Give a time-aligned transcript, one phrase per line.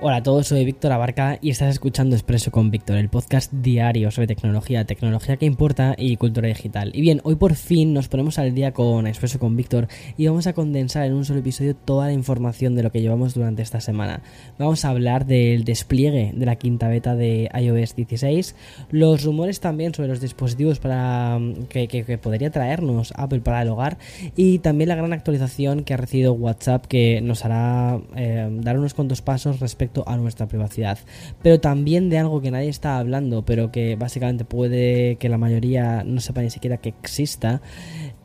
[0.00, 4.10] Hola a todos, soy Víctor Abarca y estás escuchando Expreso con Víctor, el podcast diario
[4.10, 6.90] sobre tecnología, tecnología que importa y cultura digital.
[6.94, 9.86] Y bien, hoy por fin nos ponemos al día con Expreso con Víctor
[10.18, 13.34] y vamos a condensar en un solo episodio toda la información de lo que llevamos
[13.34, 14.20] durante esta semana.
[14.58, 18.56] Vamos a hablar del despliegue de la quinta beta de iOS 16,
[18.90, 21.38] los rumores también sobre los dispositivos para
[21.68, 23.96] que, podría traernos Apple para el hogar
[24.34, 28.92] y también la gran actualización que ha recibido WhatsApp que nos hará eh, dar unos
[28.92, 30.98] cuantos pasos respecto a nuestra privacidad,
[31.42, 36.04] pero también de algo que nadie está hablando, pero que básicamente puede que la mayoría
[36.04, 37.62] no sepa ni siquiera que exista,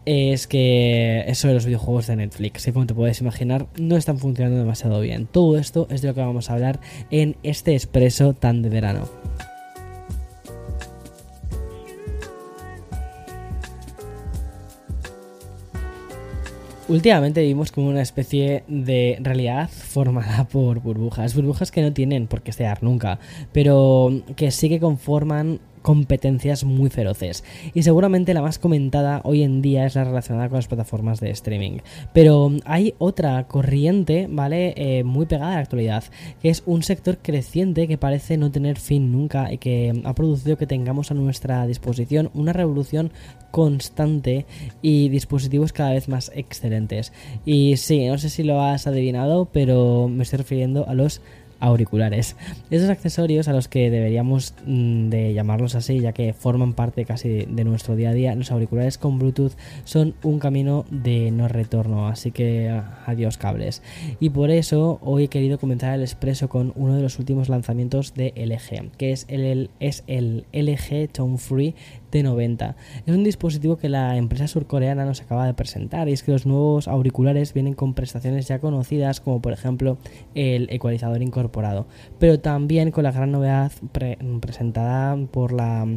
[0.05, 4.17] es que eso de los videojuegos de Netflix, que como te puedes imaginar no están
[4.17, 5.27] funcionando demasiado bien.
[5.27, 6.79] Todo esto es de lo que vamos a hablar
[7.11, 9.07] en este expreso tan de verano.
[16.89, 22.41] Últimamente vivimos como una especie de realidad formada por burbujas, burbujas que no tienen por
[22.41, 23.19] qué estar nunca,
[23.51, 27.43] pero que sí que conforman competencias muy feroces.
[27.73, 31.31] Y seguramente la más comentada hoy en día es la relacionada con las plataformas de
[31.31, 31.79] streaming.
[32.13, 34.73] Pero hay otra corriente, ¿vale?
[34.75, 36.03] Eh, muy pegada a la actualidad,
[36.41, 40.57] que es un sector creciente que parece no tener fin nunca y que ha producido
[40.57, 43.11] que tengamos a nuestra disposición una revolución
[43.51, 44.45] constante
[44.81, 47.13] y dispositivos cada vez más excelentes.
[47.45, 51.21] Y sí, no sé si lo has adivinado, pero me estoy refiriendo a los
[51.59, 52.35] auriculares.
[52.69, 57.45] Esos accesorios a los que deberíamos mm, de llamarlos así, ya que forman parte casi
[57.45, 59.53] de nuestro día a día, los auriculares con Bluetooth
[59.83, 63.81] son un camino de no retorno, así que ah, adiós cables.
[64.19, 68.13] Y por eso hoy he querido comenzar el expreso con uno de los últimos lanzamientos
[68.13, 71.75] de LG, que es el, es el LG Tone Free
[72.11, 72.75] T90.
[73.05, 76.45] Es un dispositivo que la empresa surcoreana nos acaba de presentar y es que los
[76.45, 79.97] nuevos auriculares vienen con prestaciones ya conocidas como por ejemplo
[80.35, 81.48] el ecualizador incorporado,
[82.19, 83.71] pero también con la gran novedad
[84.41, 85.87] presentada por la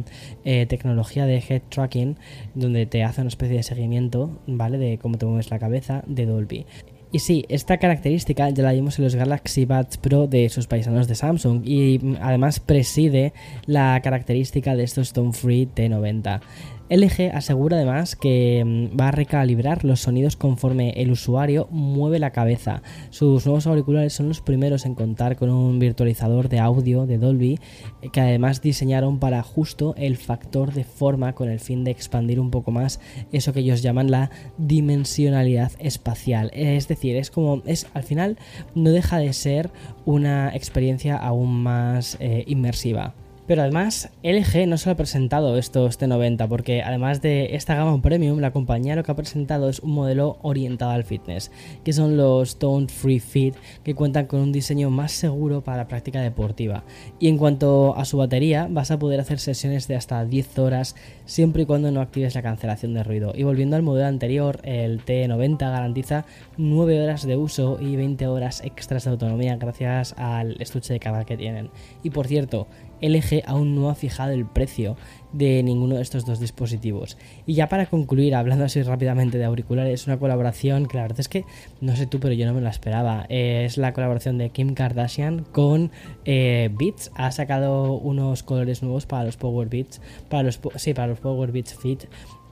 [0.45, 2.17] eh, tecnología de head tracking
[2.55, 4.77] donde te hace una especie de seguimiento, ¿vale?
[4.77, 6.65] De cómo te mueves la cabeza de Dolby.
[7.13, 11.07] Y sí, esta característica ya la vimos en los Galaxy Buds Pro de sus paisanos
[11.07, 13.33] de Samsung y mm, además preside
[13.67, 16.41] la característica de estos Stone Free T90.
[16.89, 22.31] LG asegura además que mm, va a recalibrar los sonidos conforme el usuario mueve la
[22.31, 22.81] cabeza.
[23.09, 27.59] Sus nuevos auriculares son los primeros en contar con un virtualizador de audio de Dolby
[28.01, 32.39] eh, que además diseñaron para justo el factor de forma con el fin de expandir
[32.39, 32.99] un poco más
[33.31, 36.51] eso que ellos llaman la dimensionalidad espacial.
[36.53, 38.37] Es decir, es como es al final
[38.75, 39.71] no deja de ser
[40.05, 43.13] una experiencia aún más eh, inmersiva.
[43.45, 48.39] Pero además, LG no solo ha presentado estos T90, porque además de esta gama premium,
[48.39, 51.51] la compañía lo que ha presentado es un modelo orientado al fitness,
[51.83, 55.87] que son los Tone Free Fit, que cuentan con un diseño más seguro para la
[55.87, 56.85] práctica deportiva.
[57.19, 60.95] Y en cuanto a su batería, vas a poder hacer sesiones de hasta 10 horas
[61.25, 63.33] siempre y cuando no actives la cancelación de ruido.
[63.35, 66.25] Y volviendo al modelo anterior, el T90 garantiza
[66.57, 71.25] 9 horas de uso y 20 horas extras de autonomía gracias al estuche de carga
[71.25, 71.69] que tienen.
[72.03, 72.67] Y por cierto,
[73.03, 74.95] LG aún no ha fijado el precio
[75.33, 77.17] de ninguno de estos dos dispositivos.
[77.45, 81.27] Y ya para concluir, hablando así rápidamente de auriculares, una colaboración que la verdad es
[81.27, 81.45] que
[81.81, 83.25] no sé tú, pero yo no me la esperaba.
[83.29, 85.91] es la colaboración de Kim Kardashian con
[86.25, 87.11] eh, Beats.
[87.15, 91.51] Ha sacado unos colores nuevos para los Power Beats, para los sí, para los Power
[91.51, 92.05] Beats Fit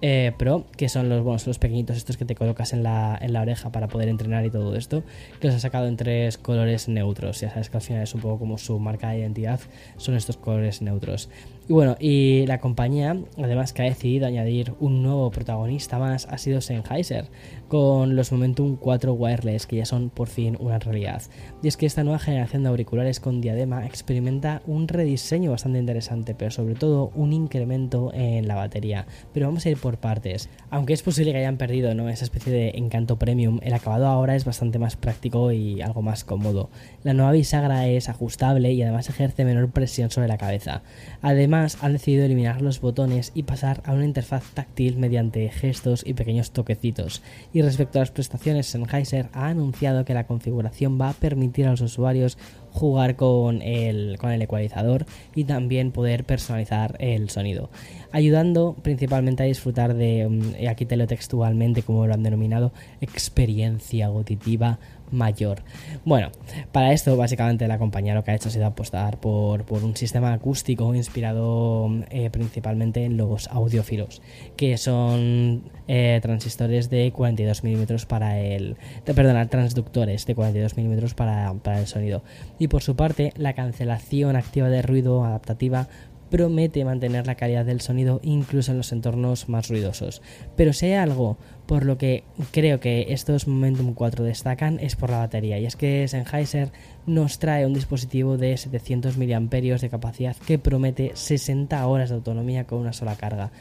[0.04, 3.34] eh, Pro, que son los, bueno, los pequeñitos estos que te colocas en la, en
[3.34, 5.04] la oreja para poder entrenar y todo esto,
[5.40, 7.40] que los ha sacado en tres colores neutros.
[7.42, 9.60] Ya sabes que al final es un poco como su marca de identidad,
[9.98, 11.30] son estos colores neutros.
[11.72, 16.38] Y bueno, y la compañía, además que ha decidido añadir un nuevo protagonista más, ha
[16.38, 17.30] sido Sennheiser,
[17.70, 21.22] con los Momentum 4 Wireless, que ya son por fin una realidad.
[21.64, 26.36] Y es que esta nueva generación de auriculares con diadema experimenta un rediseño bastante interesante,
[26.36, 29.08] pero sobre todo un incremento en la batería.
[29.32, 30.50] Pero vamos a ir por partes.
[30.72, 32.10] Aunque es posible que hayan perdido ¿no?
[32.10, 36.26] esa especie de encanto premium, el acabado ahora es bastante más práctico y algo más
[36.26, 36.70] cómodo.
[37.04, 40.82] La nueva bisagra es ajustable y además ejerce menor presión sobre la cabeza.
[41.22, 46.04] Además, Además, han decidido eliminar los botones y pasar a una interfaz táctil mediante gestos
[46.04, 47.22] y pequeños toquecitos.
[47.54, 51.72] Y respecto a las prestaciones, Sennheiser ha anunciado que la configuración va a permitir a
[51.72, 52.40] los usuarios
[52.72, 55.06] jugar con el, con el ecualizador
[55.36, 57.70] y también poder personalizar el sonido,
[58.12, 62.72] ayudando principalmente a disfrutar de, mm, aquí te lo textualmente como lo han denominado,
[63.02, 64.80] experiencia auditiva
[65.12, 65.64] mayor.
[66.06, 66.32] Bueno,
[66.72, 70.34] para esto básicamente la compañía lo que ha hecho ha sido apostar por, un sistema
[70.34, 74.22] acústico inspirado eh, principalmente en los audiófilos,
[74.56, 78.78] que son eh, transistores de 42 milímetros para el...
[79.06, 82.24] perdona, transductores de 42 milímetros para, para el sonido.
[82.60, 85.88] Y por su parte, la cancelación activa de ruido adaptativa
[86.32, 90.24] promete mantener la calidad del sonido incluso en los entornos más ruidosos.
[90.56, 91.38] Pero si hay algo
[91.72, 95.58] por lo que creo que estos Momentum 4 destacan es por la batería.
[95.58, 96.70] Y es que Sennheiser
[97.06, 102.68] nos trae un dispositivo de 700 mAh de capacidad que promete 60 horas de autonomía
[102.68, 103.52] con una sola carga.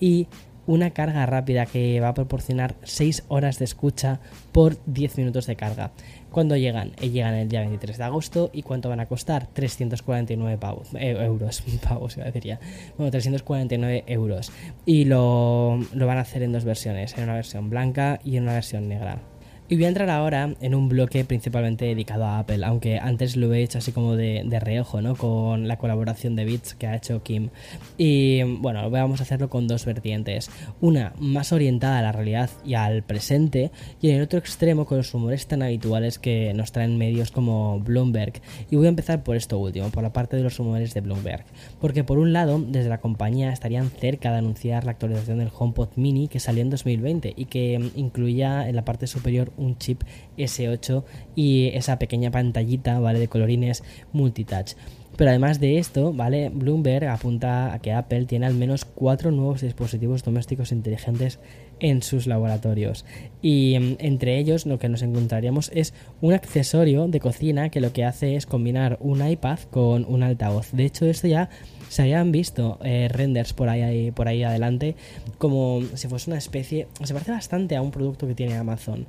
[0.00, 0.26] Y
[0.66, 4.20] una carga rápida que va a proporcionar 6 horas de escucha
[4.52, 5.92] por 10 minutos de carga.
[6.30, 6.92] ¿Cuándo llegan?
[7.00, 8.50] Eh, llegan el día 23 de agosto.
[8.52, 9.48] ¿Y cuánto van a costar?
[9.52, 11.62] 349 pavos, eh, euros.
[11.82, 12.58] Pavos, decir
[12.96, 14.50] Bueno, 349 euros.
[14.86, 18.44] Y lo, lo van a hacer en dos versiones: en una versión blanca y en
[18.44, 19.31] una versión negra.
[19.72, 23.54] Y voy a entrar ahora en un bloque principalmente dedicado a Apple, aunque antes lo
[23.54, 25.16] he hecho así como de, de reojo, ¿no?
[25.16, 27.48] Con la colaboración de Beats que ha hecho Kim.
[27.96, 30.50] Y bueno, vamos a hacerlo con dos vertientes.
[30.82, 33.70] Una más orientada a la realidad y al presente,
[34.02, 37.80] y en el otro extremo con los rumores tan habituales que nos traen medios como
[37.80, 38.42] Bloomberg.
[38.70, 41.46] Y voy a empezar por esto último, por la parte de los rumores de Bloomberg.
[41.80, 45.96] Porque por un lado, desde la compañía estarían cerca de anunciar la actualización del HomePod
[45.96, 50.02] Mini que salió en 2020 y que incluía en la parte superior chip
[50.36, 51.04] S8
[51.34, 53.18] y esa pequeña pantallita, ¿vale?
[53.18, 53.82] De colorines
[54.12, 54.74] multitouch.
[55.16, 56.48] Pero además de esto, ¿vale?
[56.48, 61.38] Bloomberg apunta a que Apple tiene al menos cuatro nuevos dispositivos domésticos inteligentes
[61.80, 63.04] en sus laboratorios.
[63.42, 65.92] Y mm, entre ellos lo que nos encontraríamos es
[66.22, 70.72] un accesorio de cocina que lo que hace es combinar un iPad con un altavoz.
[70.72, 71.50] De hecho, esto ya
[71.88, 74.96] se habían visto eh, renders por ahí, por ahí adelante
[75.36, 76.88] como si fuese una especie...
[77.04, 79.06] Se parece bastante a un producto que tiene Amazon.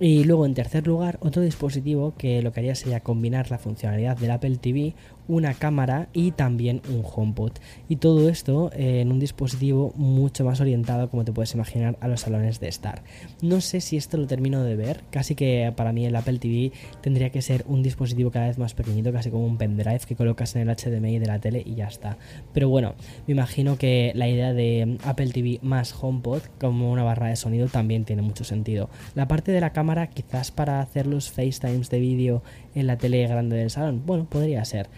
[0.00, 4.16] Y luego, en tercer lugar, otro dispositivo que lo que haría sería combinar la funcionalidad
[4.16, 4.94] del Apple TV
[5.28, 7.52] una cámara y también un HomePod.
[7.88, 12.08] Y todo esto eh, en un dispositivo mucho más orientado, como te puedes imaginar, a
[12.08, 13.02] los salones de estar.
[13.42, 16.72] No sé si esto lo termino de ver, casi que para mí el Apple TV
[17.02, 20.56] tendría que ser un dispositivo cada vez más pequeñito, casi como un pendrive que colocas
[20.56, 22.16] en el HDMI de la tele y ya está.
[22.52, 22.94] Pero bueno,
[23.26, 27.68] me imagino que la idea de Apple TV más HomePod como una barra de sonido
[27.68, 28.88] también tiene mucho sentido.
[29.14, 32.42] La parte de la cámara, quizás para hacer los FaceTimes de vídeo
[32.74, 34.88] en la tele grande del salón, bueno, podría ser.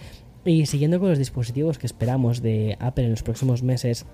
[0.45, 4.07] Y siguiendo con los dispositivos que esperamos de Apple en los próximos meses,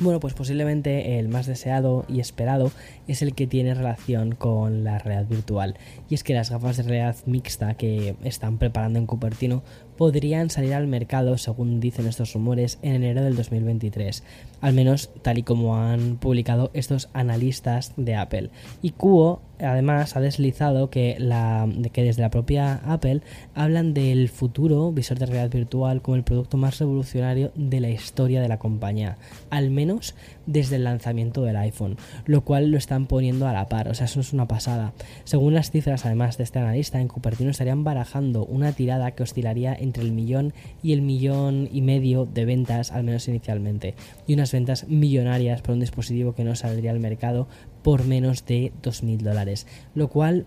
[0.00, 2.72] bueno, pues posiblemente el más deseado y esperado
[3.06, 5.76] es el que tiene relación con la realidad virtual.
[6.08, 9.62] Y es que las gafas de realidad mixta que están preparando en Cupertino
[10.00, 14.24] podrían salir al mercado, según dicen estos rumores, en enero del 2023,
[14.62, 18.48] al menos tal y como han publicado estos analistas de Apple.
[18.80, 23.20] Y Cuo además ha deslizado que, la, que desde la propia Apple
[23.54, 28.40] hablan del futuro visor de realidad virtual como el producto más revolucionario de la historia
[28.40, 29.18] de la compañía,
[29.50, 30.14] al menos
[30.46, 31.96] desde el lanzamiento del iPhone,
[32.26, 34.92] lo cual lo están poniendo a la par, o sea, eso es una pasada.
[35.24, 39.74] Según las cifras además de este analista, en Cupertino estarían barajando una tirada que oscilaría
[39.90, 43.94] entre el millón y el millón y medio de ventas, al menos inicialmente,
[44.26, 47.48] y unas ventas millonarias por un dispositivo que no saldría al mercado
[47.82, 50.46] por menos de 2.000 dólares, lo cual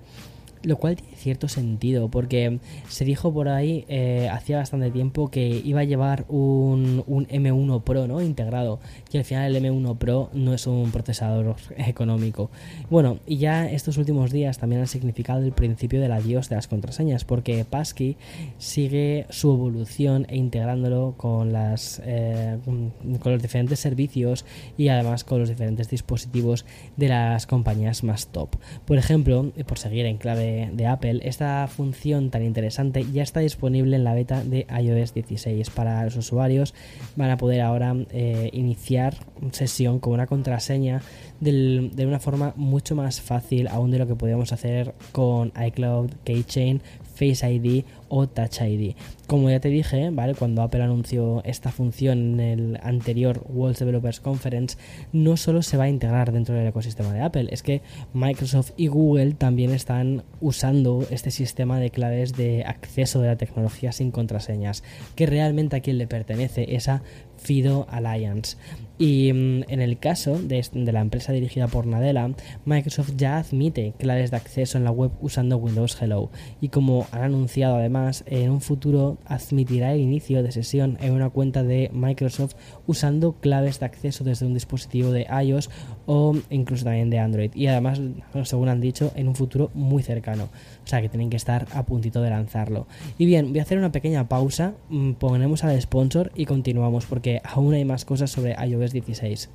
[0.64, 5.62] lo cual tiene cierto sentido, porque se dijo por ahí eh, hacía bastante tiempo que
[5.64, 8.22] iba a llevar un, un, M1 Pro ¿no?
[8.22, 8.80] integrado,
[9.12, 12.50] y al final el M1 Pro no es un procesador económico.
[12.90, 16.68] Bueno, y ya estos últimos días también han significado el principio del adiós de las
[16.68, 18.18] contraseñas, porque Passkey
[18.58, 24.46] sigue su evolución e integrándolo con, las, eh, con los diferentes servicios
[24.78, 26.66] y además con los diferentes dispositivos
[26.96, 28.56] de las compañías más top.
[28.86, 33.96] Por ejemplo, por seguir en clave de, Apple, esta función tan interesante ya está disponible
[33.96, 35.70] en la beta de iOS 16.
[35.70, 36.74] Para los usuarios
[37.16, 39.16] van a poder ahora eh, iniciar
[39.52, 41.02] sesión con una contraseña
[41.40, 46.82] de una forma mucho más fácil aún de lo que podíamos hacer con iCloud Keychain,
[47.14, 48.96] Face ID o Touch ID.
[49.28, 50.36] Como ya te dije, ¿vale?
[50.36, 54.78] Cuando Apple anunció esta función en el anterior World Developers Conference,
[55.12, 57.82] no solo se va a integrar dentro del ecosistema de Apple, es que
[58.14, 63.92] Microsoft y Google también están usando este sistema de claves de acceso de la tecnología
[63.92, 64.84] sin contraseñas,
[65.16, 67.04] que realmente a quien le pertenece esa
[67.44, 68.58] FIDO Alliance.
[69.00, 72.30] Y mm, en el caso de, la empresa dirigida por Nadella,
[72.66, 76.30] Microsoft ya admite claves de acceso en la web usando Windows Hello.
[76.62, 81.30] Y como han anunciado además, en un futuro admitirá el inicio de sesión en una
[81.30, 85.70] cuenta de Microsoft usando claves de acceso desde un dispositivo de iOS
[86.06, 87.52] o incluso también de Android.
[87.56, 88.00] Y además,
[88.44, 90.50] según han dicho, en un futuro muy cercano.
[90.84, 92.88] O sea que tienen que estar a puntito de lanzarlo.
[93.18, 97.33] Y bien, voy a hacer una pequeña pausa, mm, ponemos al sponsor y continuamos porque
[97.44, 99.50] aún hay más cosas sobre iOS 16.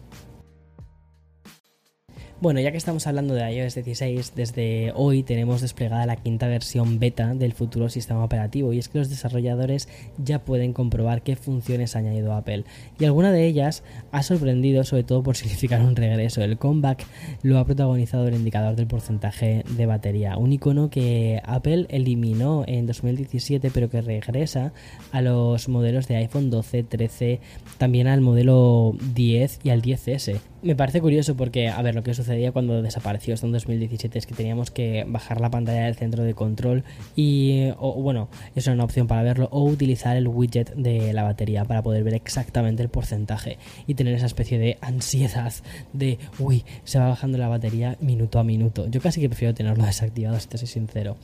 [2.40, 7.00] Bueno, ya que estamos hablando de iOS 16, desde hoy tenemos desplegada la quinta versión
[7.00, 11.96] beta del futuro sistema operativo y es que los desarrolladores ya pueden comprobar qué funciones
[11.96, 12.62] ha añadido Apple
[12.96, 16.40] y alguna de ellas ha sorprendido sobre todo por significar un regreso.
[16.40, 17.04] El comeback
[17.42, 22.86] lo ha protagonizado el indicador del porcentaje de batería, un icono que Apple eliminó en
[22.86, 24.72] 2017 pero que regresa
[25.10, 27.40] a los modelos de iPhone 12, 13,
[27.78, 30.38] también al modelo 10 y al 10S.
[30.60, 34.26] Me parece curioso porque, a ver, lo que sucedía cuando desapareció esto en 2017 es
[34.26, 36.82] que teníamos que bajar la pantalla del centro de control
[37.14, 41.22] y, o, bueno, eso era una opción para verlo, o utilizar el widget de la
[41.22, 45.52] batería para poder ver exactamente el porcentaje y tener esa especie de ansiedad
[45.92, 48.88] de, uy, se va bajando la batería minuto a minuto.
[48.88, 51.18] Yo casi que prefiero tenerlo desactivado, si te soy sincero.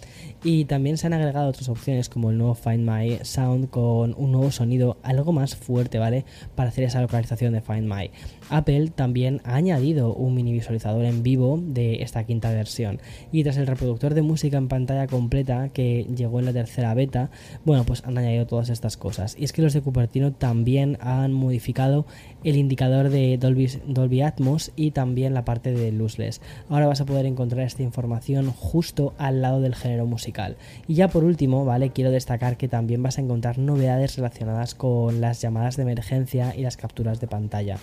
[0.44, 4.30] Y también se han agregado otras opciones como el nuevo Find My Sound con un
[4.30, 6.24] nuevo sonido algo más fuerte, ¿vale?
[6.54, 8.12] Para hacer esa localización de Find My.
[8.48, 13.00] Apple también ha añadido un mini visualizador en vivo de esta quinta versión.
[13.32, 17.30] Y tras el reproductor de música en pantalla completa que llegó en la tercera beta,
[17.64, 19.36] bueno, pues han añadido todas estas cosas.
[19.38, 22.06] Y es que los de Cupertino también han modificado
[22.44, 26.40] el indicador de Dolby, Dolby Atmos y también la parte de luzless.
[26.68, 30.56] Ahora vas a poder encontrar esta información justo al lado del género musical.
[30.86, 31.90] Y ya por último, ¿vale?
[31.90, 36.62] Quiero destacar que también vas a encontrar novedades relacionadas con las llamadas de emergencia y
[36.62, 37.78] las capturas de pantalla.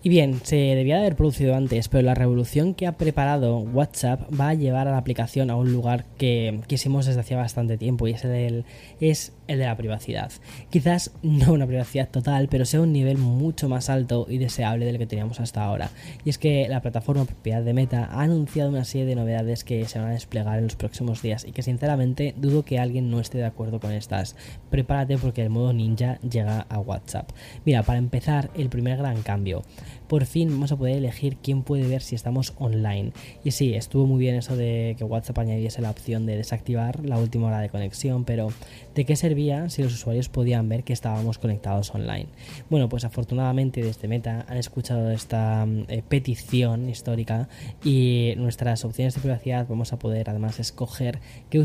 [0.00, 4.20] Y bien, se debía de haber producido antes, pero la revolución que ha preparado WhatsApp
[4.32, 8.06] va a llevar a la aplicación a un lugar que quisimos desde hacía bastante tiempo
[8.06, 8.64] y es el,
[9.00, 10.30] es el de la privacidad.
[10.70, 14.98] Quizás no una privacidad total, pero sea un nivel mucho más alto y deseable del
[14.98, 15.90] que teníamos hasta ahora.
[16.24, 19.84] Y es que la plataforma propiedad de Meta ha anunciado una serie de novedades que
[19.86, 23.18] se van a desplegar en los próximos días y que sinceramente dudo que alguien no
[23.18, 24.36] esté de acuerdo con estas.
[24.70, 27.30] Prepárate porque el modo ninja llega a WhatsApp.
[27.64, 29.64] Mira, para empezar, el primer gran cambio
[30.08, 33.12] por fin vamos a poder elegir quién puede ver si estamos online.
[33.44, 37.18] Y sí, estuvo muy bien eso de que WhatsApp añadiese la opción de desactivar la
[37.18, 38.48] última hora de conexión, pero
[38.94, 42.26] ¿de qué servía si los usuarios podían ver que estábamos conectados online?
[42.70, 47.48] Bueno, pues afortunadamente desde Meta han escuchado esta eh, petición histórica
[47.84, 51.62] y nuestras opciones de privacidad vamos a poder además escoger qué,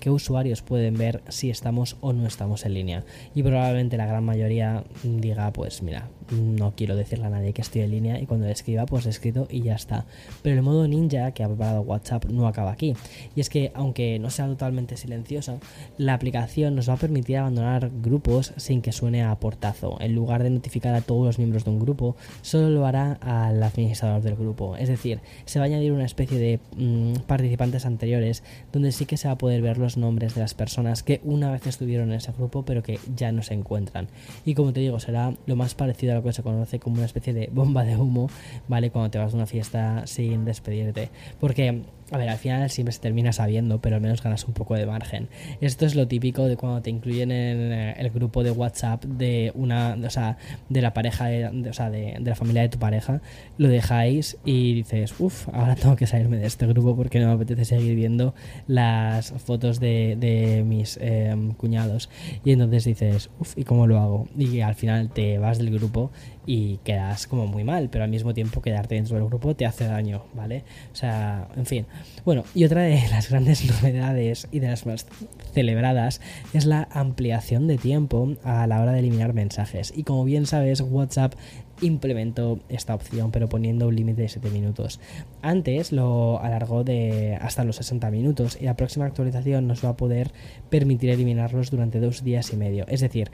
[0.00, 3.04] qué usuarios pueden ver si estamos o no estamos en línea.
[3.34, 7.82] Y probablemente la gran mayoría diga, pues mira, no quiero decirle a nadie que estoy
[7.82, 10.06] en línea y cuando le escriba pues he escrito y ya está.
[10.42, 12.94] Pero el modo ninja que ha preparado WhatsApp no acaba aquí.
[13.34, 15.58] Y es que aunque no sea totalmente silenciosa,
[15.96, 19.98] la aplicación nos va a permitir abandonar grupos sin que suene a portazo.
[20.00, 23.62] En lugar de notificar a todos los miembros de un grupo, solo lo hará al
[23.62, 24.76] administrador del grupo.
[24.76, 29.16] Es decir, se va a añadir una especie de mm, participantes anteriores donde sí que
[29.16, 32.16] se va a poder ver los nombres de las personas que una vez estuvieron en
[32.16, 34.08] ese grupo pero que ya no se encuentran.
[34.44, 37.06] Y como te digo, será lo más parecido a lo que se conoce como una
[37.06, 38.30] especie de bomba de humo,
[38.68, 38.90] ¿vale?
[38.90, 41.10] Cuando te vas a una fiesta sin despedirte.
[41.40, 44.74] Porque a ver, al final siempre se termina sabiendo, pero al menos ganas un poco
[44.74, 45.28] de margen.
[45.60, 49.52] Esto es lo típico de cuando te incluyen en eh, el grupo de WhatsApp de
[49.54, 50.38] una, o sea,
[50.68, 53.20] de la pareja, de, o sea, de, la familia de tu pareja,
[53.58, 57.34] lo dejáis y dices, uff, ahora tengo que salirme de este grupo porque no me
[57.34, 58.34] apetece seguir viendo
[58.66, 62.08] las fotos de, mis em, cuñados.
[62.44, 64.28] Y entonces dices, uff, ¿y cómo lo hago?
[64.38, 66.10] Y al final te vas del grupo
[66.48, 69.84] y quedas como muy mal, pero al mismo tiempo quedarte dentro del grupo te hace
[69.84, 70.64] daño, ¿vale?
[70.90, 71.86] O sea, en fin.
[72.24, 75.06] Bueno, y otra de las grandes novedades y de las más
[75.52, 76.20] celebradas
[76.52, 79.92] es la ampliación de tiempo a la hora de eliminar mensajes.
[79.96, 81.34] Y como bien sabes, WhatsApp
[81.80, 85.00] implementó esta opción, pero poniendo un límite de 7 minutos.
[85.42, 89.96] Antes lo alargó de hasta los 60 minutos y la próxima actualización nos va a
[89.96, 90.32] poder
[90.70, 92.86] permitir eliminarlos durante dos días y medio.
[92.88, 93.30] Es decir,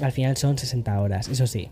[0.00, 1.28] al final son 60 horas.
[1.28, 1.68] Eso sí,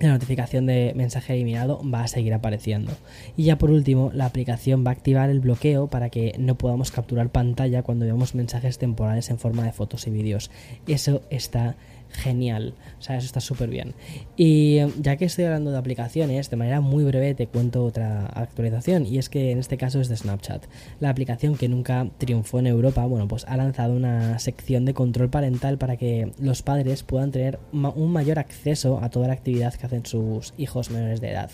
[0.00, 2.92] la notificación de mensaje eliminado va a seguir apareciendo.
[3.36, 6.90] Y ya por último, la aplicación va a activar el bloqueo para que no podamos
[6.90, 10.50] capturar pantalla cuando veamos mensajes temporales en forma de fotos y vídeos.
[10.86, 11.76] Eso está
[12.14, 12.74] genial.
[12.98, 13.94] O sea, eso está súper bien.
[14.36, 18.26] Y eh, ya que estoy hablando de aplicaciones, de manera muy breve te cuento otra
[18.26, 19.06] actualización.
[19.06, 20.64] Y es que en este caso es de Snapchat.
[21.00, 25.28] La aplicación que nunca triunfó en Europa, bueno, pues ha lanzado una sección de control
[25.28, 29.86] parental para que los padres puedan tener un mayor acceso a toda la actividad que
[29.86, 31.50] hacen sus hijos menores de edad.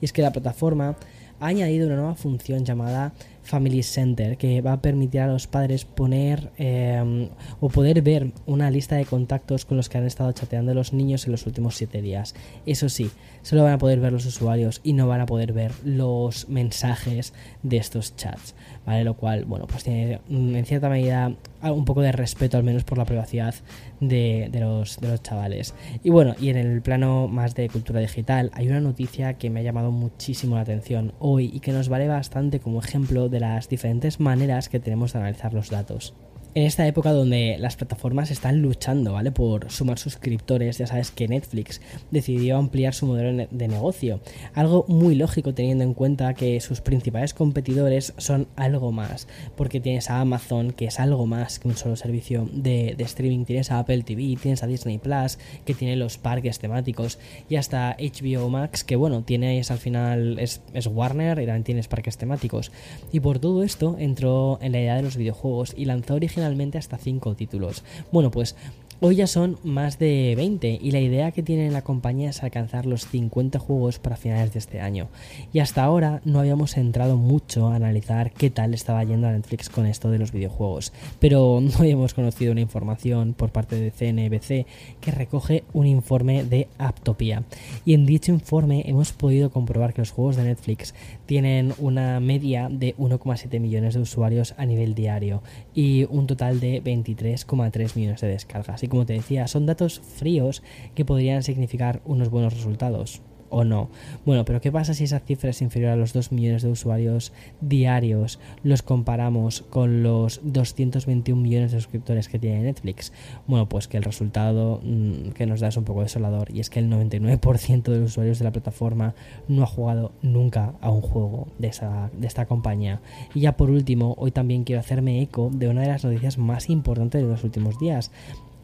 [0.00, 0.96] Y es que la plataforma
[1.40, 3.12] ha añadido una nueva función llamada
[3.44, 7.28] Family Center que va a permitir a los padres poner em,
[7.60, 11.26] o poder ver una lista de contactos con los que han estado chateando los niños
[11.26, 12.34] en los últimos 7 días.
[12.66, 13.10] Eso sí,
[13.44, 17.34] solo van a poder ver los usuarios y no van a poder ver los mensajes
[17.62, 18.54] de estos chats,
[18.86, 19.04] ¿vale?
[19.04, 21.30] Lo cual, bueno, pues tiene mm, en cierta medida
[21.62, 23.54] un poco de respeto al menos por la privacidad
[24.00, 25.74] de, los, de los chavales.
[26.02, 29.60] Y bueno, y en el plano más de cultura digital, hay una noticia que me
[29.60, 33.68] ha llamado muchísimo la atención hoy y que nos vale bastante como ejemplo de las
[33.68, 36.14] diferentes maneras que tenemos de analizar los datos
[36.54, 39.32] en esta época donde las plataformas están luchando, ¿vale?
[39.32, 41.80] Por sumar suscriptores, ya sabes que Netflix
[42.12, 44.20] decidió ampliar su modelo de negocio.
[44.54, 50.10] Algo muy lógico teniendo en cuenta que sus principales competidores son algo más, porque tienes
[50.10, 54.02] a Amazon, que es algo más que un solo servicio de, streaming, tienes a Apple
[54.02, 57.18] TV, tienes a Disney Plus, que tiene los parques temáticos,
[57.48, 61.88] y hasta HBO Max, que bueno, tienes al final, es, es Warner y también tienes
[61.88, 62.70] parques temáticos.
[63.10, 66.43] Y por todo esto entró en la idea de los videojuegos y lanzó originalmente
[66.78, 67.82] hasta 5 títulos.
[68.12, 68.56] Bueno, pues
[69.00, 72.86] Hoy ya son más de 20 y la idea que tiene la compañía es alcanzar
[72.86, 75.08] los 50 juegos para finales de este año.
[75.52, 79.68] Y hasta ahora no habíamos entrado mucho a analizar qué tal estaba yendo a Netflix
[79.68, 84.66] con esto de los videojuegos, pero no habíamos conocido una información por parte de CNBC
[85.00, 87.42] que recoge un informe de Aptopia.
[87.84, 90.94] Y en dicho informe hemos podido comprobar que los juegos de Netflix
[91.26, 95.42] tienen una media de 1,7 millones de usuarios a nivel diario
[95.74, 100.62] y un total de 23,3 millones de descargas y como te decía, son datos fríos
[100.94, 103.22] que podrían significar unos buenos resultados
[103.54, 103.88] o no.
[104.26, 107.32] Bueno, pero ¿qué pasa si esa cifra es inferior a los 2 millones de usuarios
[107.60, 108.40] diarios?
[108.64, 113.12] Los comparamos con los 221 millones de suscriptores que tiene Netflix.
[113.46, 116.68] Bueno, pues que el resultado mm, que nos da es un poco desolador y es
[116.68, 119.14] que el 99% de los usuarios de la plataforma
[119.46, 123.00] no ha jugado nunca a un juego de, esa, de esta compañía.
[123.34, 126.68] Y ya por último, hoy también quiero hacerme eco de una de las noticias más
[126.70, 128.10] importantes de los últimos días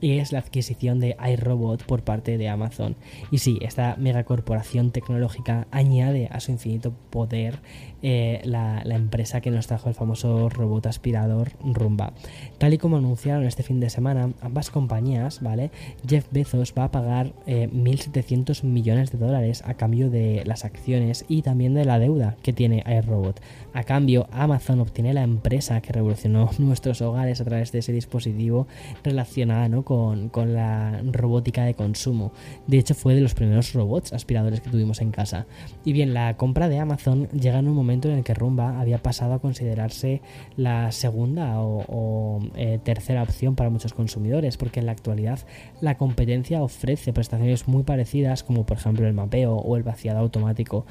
[0.00, 2.96] y es la adquisición de iRobot por parte de Amazon.
[3.30, 7.60] Y sí, esta megacorporación tecnológica añade a su infinito poder
[8.02, 12.12] eh, la, empresa que nos trajo el famoso robot aspirador Rumba.
[12.58, 15.70] Tal y como anunciaron este fin de semana, ambas compañías, ¿vale?
[16.06, 21.24] Jeff Bezos va a pagar 1.700 eh, millones de dólares a cambio de las acciones
[21.28, 23.40] y también de la deuda que tiene iRobot.
[23.72, 28.66] A cambio, Amazon obtiene la empresa que revolucionó nuestros hogares a través de ese dispositivo
[29.04, 29.84] relacionada ¿no?
[29.90, 32.32] Con, la robótica de consumo.
[32.68, 35.46] De hecho, fue de los primeros robots aspiradores que tuvimos en casa.
[35.84, 39.02] Y bien, la compra de Amazon llega en un momento en el que Rumba había
[39.02, 40.22] pasado a considerarse
[40.56, 45.40] la segunda o, eh, tercera opción para muchos consumidores, porque en la actualidad
[45.80, 50.86] la competencia ofrece prestaciones muy parecidas, como por ejemplo el mapeo o el vaciado automático.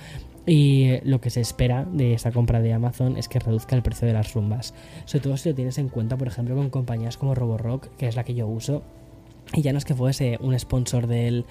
[0.49, 4.07] Y lo que se espera de esta compra de Amazon es que reduzca el precio
[4.07, 4.73] de las rumbas.
[5.05, 8.15] Sobre todo si lo tienes en cuenta, por ejemplo, con compañías como Roborock, que es
[8.15, 8.81] la que yo uso,
[9.53, 11.45] y ya no es que fuese un sponsor del,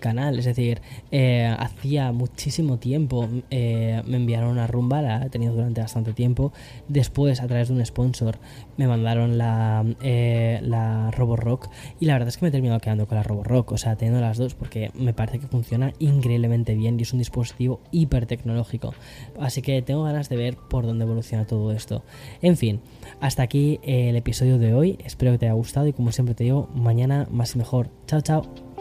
[0.00, 5.54] canal, es decir, eh, hacía muchísimo tiempo eh, me enviaron una rumba, la he tenido
[5.54, 6.52] durante bastante tiempo.
[6.88, 8.38] Después, a través de un sponsor,
[8.76, 11.68] me mandaron la, eh, la Roborock.
[12.00, 14.20] Y la verdad es que me he terminado quedando con la Roborock, o sea, teniendo
[14.20, 18.94] las dos, porque me parece que funciona increíblemente bien y es un dispositivo hiper tecnológico.
[19.38, 22.02] Así que tengo ganas de ver por dónde evoluciona todo esto.
[22.40, 22.80] En fin,
[23.20, 24.98] hasta aquí el episodio de hoy.
[25.04, 27.90] Espero que te haya gustado y, como siempre te digo, mañana más y mejor.
[28.06, 28.71] Chao, chao.